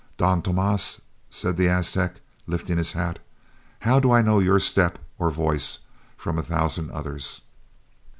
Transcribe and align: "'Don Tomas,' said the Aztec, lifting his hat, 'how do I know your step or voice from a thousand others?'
"'Don 0.17 0.41
Tomas,' 0.41 0.99
said 1.29 1.57
the 1.57 1.69
Aztec, 1.69 2.21
lifting 2.47 2.75
his 2.79 2.93
hat, 2.93 3.19
'how 3.81 3.99
do 3.99 4.11
I 4.11 4.23
know 4.23 4.39
your 4.39 4.57
step 4.57 4.97
or 5.19 5.29
voice 5.29 5.77
from 6.17 6.39
a 6.39 6.43
thousand 6.43 6.89
others?' 6.89 7.41